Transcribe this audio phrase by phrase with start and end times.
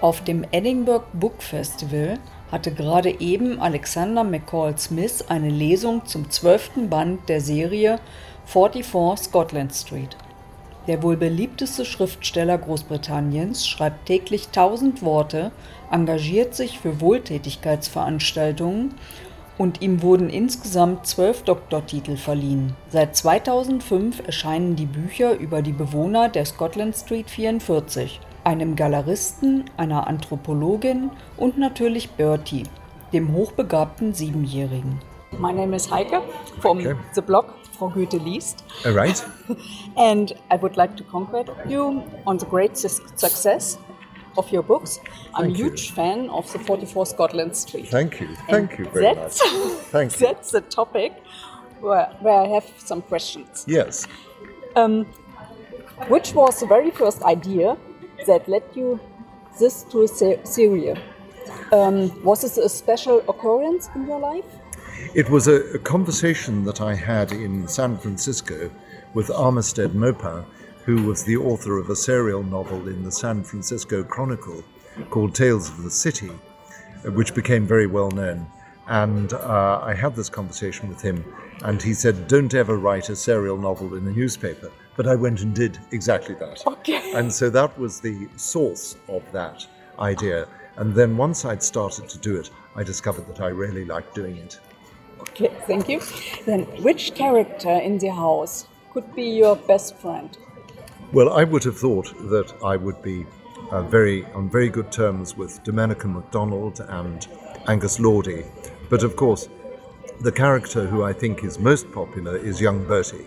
[0.00, 2.18] Auf dem Edinburgh Book Festival
[2.50, 8.00] hatte gerade eben Alexander McCall Smith eine Lesung zum zwölften Band der Serie
[8.46, 10.16] 44 Scotland Street.
[10.86, 15.52] Der wohl beliebteste Schriftsteller Großbritanniens schreibt täglich tausend Worte,
[15.90, 18.94] engagiert sich für Wohltätigkeitsveranstaltungen
[19.58, 22.74] und ihm wurden insgesamt zwölf Doktortitel verliehen.
[22.88, 30.06] Seit 2005 erscheinen die Bücher über die Bewohner der Scotland Street 44 einem Galeristen, einer
[30.06, 32.64] Anthropologin und natürlich Bertie,
[33.12, 34.98] dem hochbegabten Siebenjährigen.
[35.38, 36.22] My name is Heike
[36.60, 36.96] from okay.
[37.14, 37.46] the blog
[37.78, 38.64] Frau Goethe liest.
[38.84, 39.24] All right.
[39.96, 43.78] and I would like to congratulate you on the great success
[44.36, 45.00] of your books.
[45.34, 45.94] I'm Thank a huge you.
[45.94, 47.88] fan of the 44 Scotland Street.
[47.88, 48.28] Thank you.
[48.48, 49.72] Thank and you very that's, much.
[49.90, 50.26] Thank you.
[50.26, 51.22] That's the topic
[51.80, 53.64] where, where I have some questions.
[53.66, 54.06] Yes.
[54.76, 55.06] Um,
[56.08, 57.76] which was the very first idea
[58.26, 59.00] that led you
[59.58, 60.96] this to series?
[61.72, 64.44] Um, was this a special occurrence in your life?
[65.14, 68.70] It was a, a, conversation that I had in San Francisco
[69.14, 70.44] with Armistead Maupin,
[70.84, 74.62] who was the author of a serial novel in the San Francisco Chronicle
[75.08, 76.30] called Tales of the City,
[77.04, 78.46] which became very well known.
[78.88, 81.24] And uh, I had this conversation with him,
[81.64, 85.40] and he said, Don't ever write a serial novel in a newspaper but I went
[85.40, 86.66] and did exactly that.
[86.66, 87.12] Okay.
[87.14, 89.66] And so that was the source of that
[89.98, 90.46] idea.
[90.76, 94.36] And then once I'd started to do it, I discovered that I really liked doing
[94.36, 94.60] it.
[95.20, 96.00] Okay, thank you.
[96.46, 100.36] Then, which character in the house could be your best friend?
[101.12, 103.26] Well, I would have thought that I would be
[103.70, 107.26] uh, very on very good terms with Domenica MacDonald and
[107.68, 108.44] Angus Lordie,
[108.88, 109.48] but of course,
[110.20, 113.26] the character who I think is most popular is young Bertie.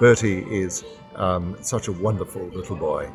[0.00, 0.82] Bertie is
[1.14, 3.10] um, such a wonderful little boy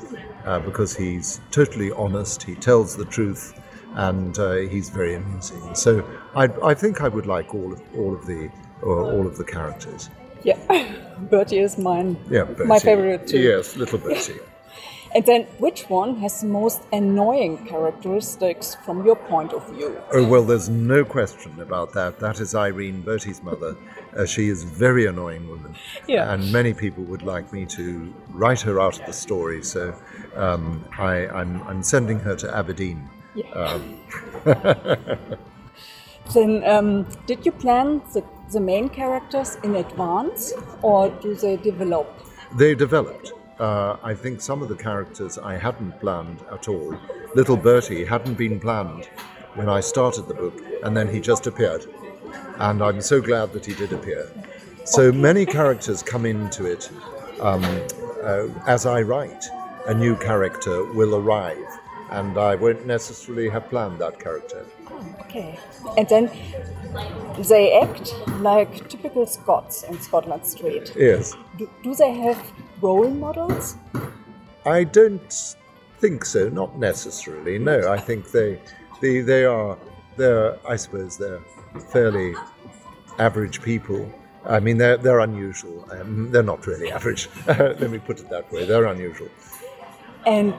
[0.45, 3.59] uh, because he's totally honest, he tells the truth,
[3.95, 5.73] and uh, he's very amusing.
[5.73, 8.51] So I, I, think I would like all of all of the
[8.83, 10.11] all of the characters.
[10.43, 10.59] Yeah,
[11.31, 12.17] Bertie is mine.
[12.29, 12.67] Yeah, Bertie.
[12.67, 13.39] my favorite too.
[13.39, 14.39] Yes, little Bertie.
[15.13, 20.01] And then, which one has the most annoying characteristics from your point of view?
[20.11, 22.19] Oh, well, there's no question about that.
[22.19, 23.77] That is Irene, Bertie's mother.
[24.17, 25.75] Uh, she is a very annoying woman.
[26.07, 26.33] Yeah.
[26.33, 29.95] And many people would like me to write her out of the story, so
[30.35, 33.09] um, I, am I'm, I'm sending her to Aberdeen.
[33.35, 33.51] Yeah.
[33.51, 33.99] Um.
[36.33, 42.07] then, um, did you plan the, the main characters in advance, or do they develop?
[42.57, 43.33] They developed.
[43.59, 46.97] Uh, I think some of the characters I hadn't planned at all.
[47.35, 49.05] Little Bertie hadn't been planned
[49.53, 51.85] when I started the book, and then he just appeared.
[52.59, 54.29] And I'm so glad that he did appear.
[54.83, 56.91] So many characters come into it
[57.39, 57.63] um,
[58.23, 59.43] uh, as I write.
[59.87, 61.65] A new character will arrive,
[62.09, 64.65] and I won't necessarily have planned that character.
[65.21, 65.59] Okay.
[65.97, 66.31] And then
[67.47, 70.93] they act like typical Scots in Scotland Street.
[70.95, 71.35] Yes.
[71.57, 72.41] Do, do they have
[72.81, 73.77] role models?
[74.65, 75.55] I don't
[75.99, 76.49] think so.
[76.49, 77.59] Not necessarily.
[77.59, 78.59] No, I think they,
[79.01, 79.77] they, they are.
[80.17, 80.57] They're.
[80.67, 81.41] I suppose they're
[81.91, 82.33] fairly
[83.19, 84.11] average people.
[84.47, 85.87] I mean, they're they're unusual.
[85.91, 87.29] Um, they're not really average.
[87.47, 88.65] Let me put it that way.
[88.65, 89.29] They're unusual.
[90.25, 90.53] And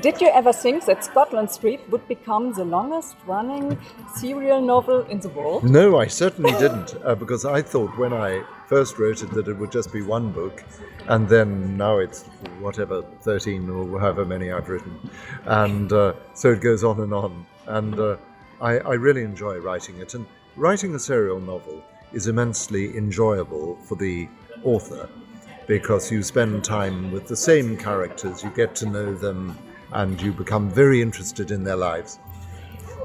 [0.00, 3.78] did you ever think that Scotland Street would become the longest running
[4.14, 5.64] serial novel in the world?
[5.64, 9.54] No, I certainly didn't, uh, because I thought when I first wrote it that it
[9.54, 10.62] would just be one book,
[11.08, 12.22] and then now it's
[12.60, 15.10] whatever, 13 or however many I've written.
[15.44, 17.46] And uh, so it goes on and on.
[17.66, 18.16] And uh,
[18.60, 20.14] I, I really enjoy writing it.
[20.14, 20.26] And
[20.56, 21.82] writing a serial novel
[22.12, 24.28] is immensely enjoyable for the
[24.62, 25.08] author
[25.66, 29.56] because you spend time with the same characters, you get to know them
[29.92, 32.18] and you become very interested in their lives.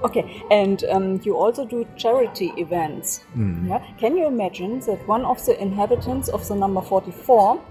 [0.03, 3.23] Okay, and um, you also do charity events.
[3.35, 3.69] Mm.
[3.69, 3.83] Yeah?
[3.97, 7.61] Can you imagine that one of the inhabitants of the number 44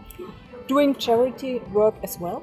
[0.66, 2.42] doing charity work as well?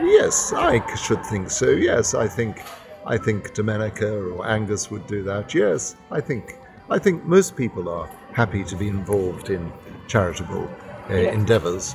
[0.00, 1.70] Yes, I should think so.
[1.70, 2.62] Yes, I think
[3.06, 5.54] I think Domenica or Angus would do that.
[5.54, 6.58] Yes, I think
[6.90, 9.72] I think most people are happy to be involved in
[10.08, 10.68] charitable
[11.10, 11.94] uh, endeavors.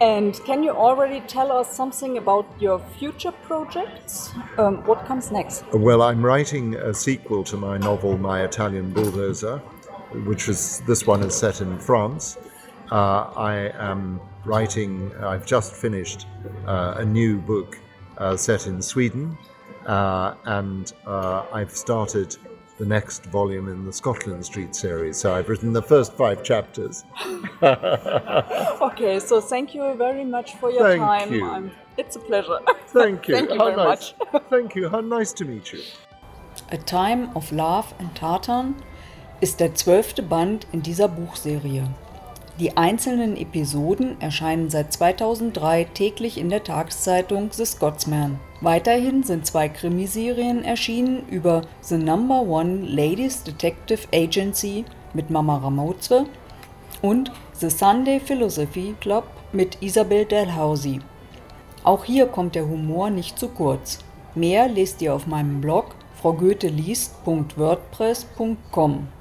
[0.00, 4.32] And can you already tell us something about your future projects?
[4.56, 5.64] Um, what comes next?
[5.74, 9.58] Well, I'm writing a sequel to my novel, My Italian Bulldozer,
[10.24, 12.38] which is this one is set in France.
[12.90, 16.26] Uh, I am writing, I've just finished
[16.66, 17.78] uh, a new book
[18.16, 19.36] uh, set in Sweden,
[19.86, 22.36] uh, and uh, I've started
[22.80, 25.18] the next volume in the Scotland Street series.
[25.18, 27.04] So I've written the first five chapters.
[27.62, 31.32] okay, so thank you very much for your Thank time.
[31.32, 31.46] you.
[31.46, 32.58] I'm, it's a pleasure.
[32.86, 33.34] Thank you.
[33.36, 34.14] Thank you How very nice.
[34.32, 34.42] much.
[34.48, 34.88] Thank you.
[34.88, 35.80] How nice to meet you.
[36.70, 38.74] A Time of Love and Tartan
[39.42, 41.86] ist der zwölfte Band in dieser Buchserie.
[42.60, 48.38] Die einzelnen Episoden erscheinen seit 2003 täglich in der Tageszeitung The Scotsman.
[48.60, 54.84] Weiterhin sind zwei Krimiserien erschienen über The Number One Ladies Detective Agency
[55.14, 56.26] mit Mama Ramozwe
[57.00, 61.00] und The Sunday Philosophy Club mit Isabel Dalhousie.
[61.82, 64.00] Auch hier kommt der Humor nicht zu kurz.
[64.34, 69.19] Mehr lest ihr auf meinem Blog fraugoetheliest.wordpress.com.